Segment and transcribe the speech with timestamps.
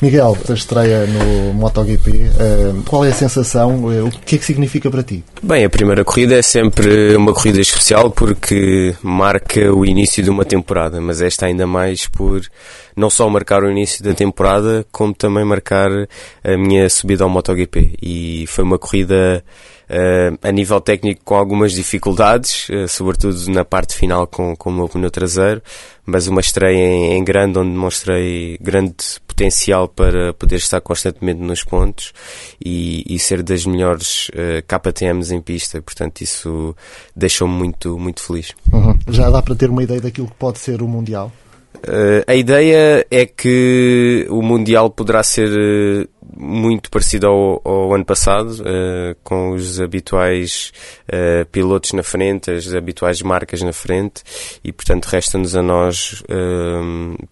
[0.00, 3.84] Miguel, a estreia no MotoGP, uh, qual é a sensação?
[3.84, 5.24] Uh, o que é que significa para ti?
[5.42, 10.44] Bem, a primeira corrida é sempre uma corrida especial porque marca o início de uma
[10.44, 12.42] temporada, mas esta ainda mais por
[12.94, 15.90] não só marcar o início da temporada, como também marcar
[16.44, 17.96] a minha subida ao MotoGP.
[18.00, 19.42] E foi uma corrida
[20.42, 24.88] a nível técnico com algumas dificuldades, uh, sobretudo na parte final com, com o meu
[24.88, 25.62] pneu traseiro,
[26.04, 28.94] mas uma estreia em, em, grande onde demonstrei grande
[29.26, 32.12] potencial para poder estar constantemente nos pontos
[32.64, 36.76] e, e ser das melhores uh, KTMs em pista, portanto isso
[37.16, 38.52] deixou-me muito, muito feliz.
[38.72, 38.98] Uhum.
[39.08, 41.32] Já dá para ter uma ideia daquilo que pode ser o Mundial?
[41.76, 48.50] Uh, a ideia é que o Mundial poderá ser muito parecido ao, ao ano passado,
[48.60, 50.72] uh, com os habituais
[51.50, 54.22] pilotos na frente, as habituais marcas na frente,
[54.62, 56.22] e portanto resta-nos a nós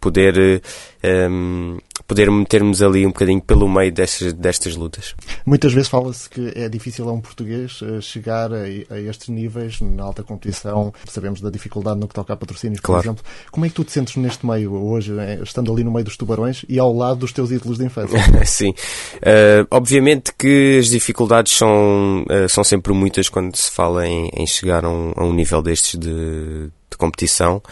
[0.00, 0.60] poder
[1.02, 5.14] um, poder metermos ali um bocadinho pelo meio destas, destas lutas.
[5.46, 9.80] Muitas vezes fala-se que é difícil a um português eh, chegar a, a, estes níveis
[9.80, 10.92] na alta competição.
[11.08, 13.02] Sabemos da dificuldade no que toca a patrocínios, por claro.
[13.02, 13.24] exemplo.
[13.50, 16.16] Como é que tu te sentes neste meio hoje, eh, estando ali no meio dos
[16.16, 18.18] tubarões e ao lado dos teus ídolos de infância?
[18.44, 18.70] Sim.
[18.70, 24.46] Uh, obviamente que as dificuldades são, uh, são sempre muitas quando se fala em, em
[24.46, 27.62] chegar a um, a um, nível destes de, de competição.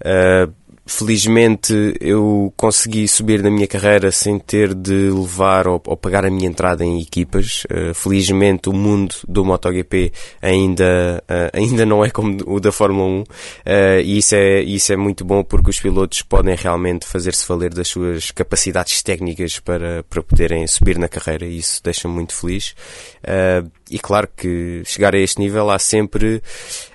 [0.00, 0.52] Uh,
[0.84, 6.30] Felizmente eu consegui subir na minha carreira sem ter de levar ou, ou pagar a
[6.30, 7.64] minha entrada em equipas.
[7.64, 13.06] Uh, felizmente o mundo do MotoGP ainda, uh, ainda não é como o da Fórmula
[13.06, 13.24] 1 uh,
[13.64, 17.72] eh, e isso é, isso é muito bom porque os pilotos podem realmente fazer-se valer
[17.72, 22.74] das suas capacidades técnicas para, para poderem subir na carreira e isso deixa-me muito feliz.
[23.92, 26.42] E claro que chegar a este nível há sempre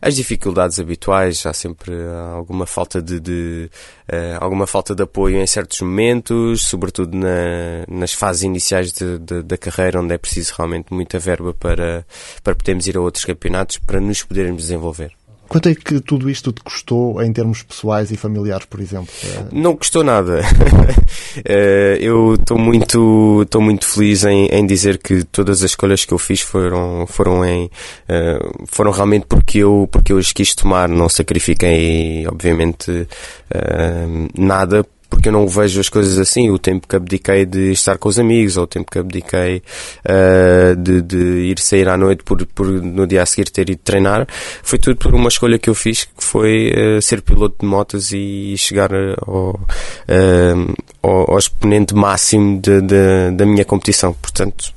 [0.00, 1.92] as dificuldades habituais, há sempre
[2.34, 3.70] alguma falta de, de
[4.10, 9.42] uh, alguma falta de apoio em certos momentos, sobretudo na, nas fases iniciais de, de,
[9.42, 12.06] da carreira, onde é preciso realmente muita verba para,
[12.42, 15.12] para podermos ir a outros campeonatos, para nos podermos desenvolver.
[15.48, 19.12] Quanto é que tudo isto te custou em termos pessoais e familiares, por exemplo?
[19.52, 20.40] Não custou nada.
[21.44, 26.14] Eh, eu estou muito, estou muito feliz em, em, dizer que todas as escolhas que
[26.14, 27.70] eu fiz foram, foram em,
[28.08, 30.88] eh, foram realmente porque eu, porque eu as quis tomar.
[30.88, 33.06] Não sacrifiquei, obviamente,
[33.50, 36.50] eh, nada porque eu não vejo as coisas assim.
[36.50, 39.62] O tempo que abdiquei de estar com os amigos, ou o tempo que abdiquei
[40.04, 41.16] uh, de, de,
[41.50, 44.26] ir sair à noite por, por no dia a seguir ter ido treinar,
[44.62, 48.12] foi tudo por uma escolha que eu fiz, que foi uh, ser piloto de motas
[48.12, 48.90] e chegar
[49.26, 50.74] ao, uh,
[51.08, 54.14] ao, ao, exponente máximo de, de, da minha competição.
[54.14, 54.72] Portanto,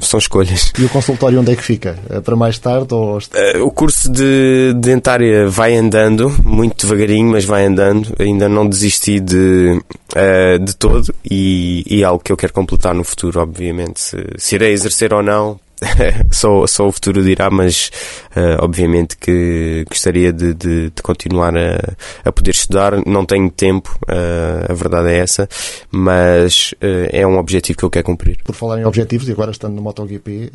[0.00, 0.72] são escolhas.
[0.78, 1.98] E o consultório onde é que fica?
[2.08, 2.92] É para mais tarde?
[2.94, 3.18] Ou...
[3.62, 8.14] o curso de dentária vai andando, muito devagarinho, mas vai andando.
[8.18, 9.80] Ainda não desisti de
[10.16, 14.00] uh, de todo e, e algo que eu quero completar no futuro, obviamente.
[14.00, 15.58] Se, se irei exercer ou não,
[16.30, 17.90] só, só o futuro dirá, mas
[18.36, 23.04] uh, obviamente que gostaria de, de, de continuar a, a, poder estudar.
[23.06, 25.48] Não tenho tempo, uh, a verdade é essa,
[25.90, 28.38] mas uh, é um objetivo que eu quero cumprir.
[28.44, 30.50] Por falar em objetivos, e agora estando no MotoGP,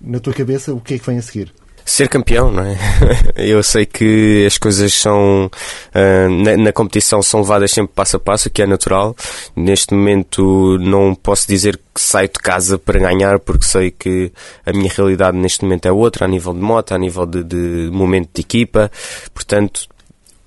[0.00, 1.52] na tua cabeça, o que é que vem a seguir?
[1.84, 2.76] Ser campeão, não é?
[3.36, 8.20] Eu sei que as coisas são uh, na, na, competição são levadas sempre passo a
[8.20, 9.14] passo, que é natural.
[9.54, 14.32] Neste momento não posso dizer que saio de casa para ganhar, porque sei que
[14.64, 17.90] a minha realidade neste momento é outra, a nível de moto, a nível de, de
[17.92, 18.90] momento de equipa.
[19.32, 19.88] Portanto,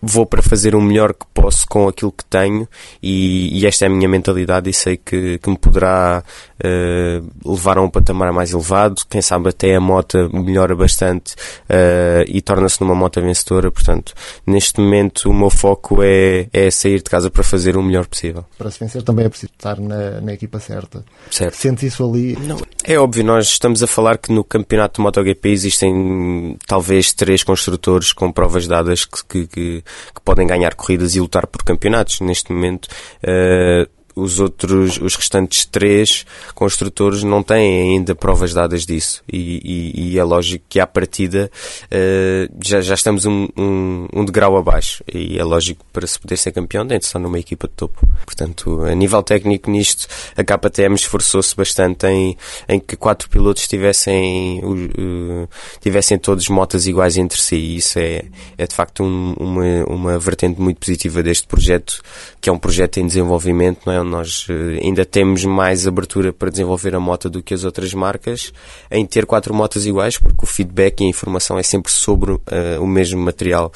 [0.02, 2.68] vou para fazer o melhor que posso com aquilo que tenho
[3.02, 6.24] e, e esta é a minha mentalidade e sei que, que me poderá
[6.64, 9.02] uh, levar a um patamar mais elevado.
[9.10, 13.72] Quem sabe até a moto melhora bastante uh, e torna-se numa moto vencedora.
[13.72, 14.14] Portanto,
[14.46, 18.46] neste momento o meu foco é, é sair de casa para fazer o melhor possível.
[18.58, 21.04] Para se vencer também é preciso estar na, na equipa certa.
[21.32, 21.56] Certo.
[21.56, 22.38] Sentes isso ali?
[22.42, 22.58] Não.
[22.90, 28.14] É óbvio, nós estamos a falar que no campeonato de MotoGP existem talvez três construtores
[28.14, 32.22] com provas dadas que, que, que que podem ganhar corridas e lutar por campeonatos.
[32.22, 36.26] Neste momento, uh, os outros, os restantes três
[36.56, 39.24] construtores não têm ainda provas dadas disso.
[39.32, 41.52] E, e, e é lógico que à partida
[41.86, 45.04] uh, já, já estamos um, um, um degrau abaixo.
[45.14, 47.74] E é lógico que para se poder ser campeão tem de estar numa equipa de
[47.76, 48.08] topo.
[48.26, 52.36] Portanto, a nível técnico nisto, a KTM esforçou-se bastante em,
[52.68, 55.48] em que quatro pilotos tivessem, uh,
[55.80, 57.56] tivessem todos motas iguais entre si.
[57.56, 58.24] E isso é,
[58.58, 62.02] é de facto um, uma, uma vertente muito positiva deste projeto,
[62.42, 64.07] que é um projeto em desenvolvimento, não é?
[64.08, 68.52] Nós uh, ainda temos mais abertura para desenvolver a moto do que as outras marcas
[68.90, 72.42] em ter quatro motas iguais, porque o feedback e a informação é sempre sobre uh,
[72.80, 73.72] o mesmo material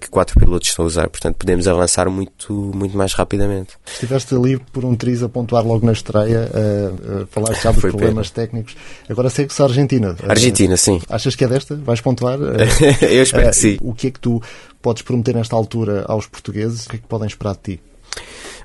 [0.00, 1.08] que quatro pilotos estão a usar.
[1.08, 3.74] Portanto, podemos avançar muito, muito mais rapidamente.
[3.86, 8.30] Estiveste ali por um triz a pontuar logo na estreia, a falar já dos problemas
[8.30, 8.46] pena.
[8.46, 8.76] técnicos.
[9.08, 10.16] Agora segue-se a Argentina.
[10.28, 11.00] Argentina, sim.
[11.08, 11.76] Achas que é desta?
[11.76, 12.38] Vais pontuar?
[13.00, 13.78] Eu espero que sim.
[13.80, 14.42] O que é que tu
[14.82, 16.86] podes prometer nesta altura aos portugueses?
[16.86, 17.80] O que é que podem esperar de ti?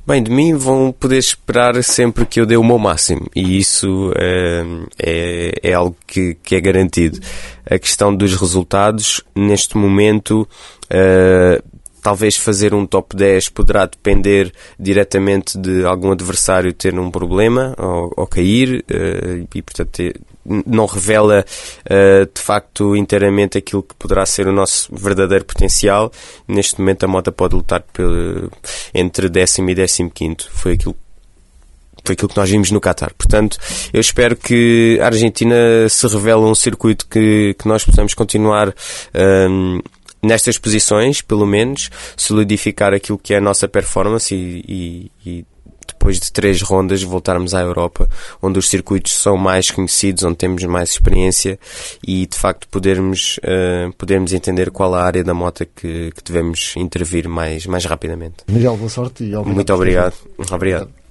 [0.08, 4.14] Bem, de mim vão poder esperar sempre que eu dê o meu máximo e isso
[4.16, 4.64] é,
[4.98, 7.20] é, é algo que, que, é garantido.
[7.70, 10.48] A questão dos resultados, neste momento,
[10.86, 11.62] uh,
[12.02, 18.14] talvez fazer um top 10 poderá depender diretamente de algum adversário ter um problema ou,
[18.16, 20.22] ou cair uh, e, portanto, ter,
[20.66, 21.46] não revela
[21.86, 26.12] uh, de facto inteiramente aquilo que poderá ser o nosso verdadeiro potencial.
[26.48, 27.84] Neste momento a moto pode lutar
[28.94, 30.50] entre décimo e décimo quinto.
[30.52, 30.96] Foi aquilo
[32.06, 33.14] foi aquilo que nós vimos no Qatar.
[33.18, 33.58] Portanto,
[33.92, 35.56] eu espero que a Argentina
[35.90, 38.74] se revele um circuito que, que nós possamos continuar
[39.50, 39.80] um,
[40.24, 45.46] nestas posições, pelo menos, solidificar aquilo que é a nossa performance e, e, e
[45.94, 48.10] depois de três rondas, voltarmos à Europa,
[48.42, 51.60] onde os circuitos são mais conhecidos, onde temos mais experiência
[52.06, 56.74] e de facto podermos, uh, podermos entender qual a área da moto que, que devemos
[56.78, 58.38] intervir mais, mais rapidamente.
[58.48, 59.56] Miguel, boa sorte e obrigado.
[59.56, 60.14] Muito obrigado.
[60.52, 61.07] Obrigado.